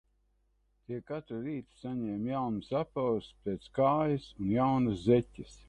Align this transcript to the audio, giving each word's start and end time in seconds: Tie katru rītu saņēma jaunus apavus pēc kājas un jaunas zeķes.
Tie 0.87 0.97
katru 1.11 1.41
rītu 1.43 1.77
saņēma 1.83 2.31
jaunus 2.33 2.71
apavus 2.81 3.29
pēc 3.45 3.69
kājas 3.79 4.29
un 4.43 4.51
jaunas 4.59 5.09
zeķes. 5.13 5.59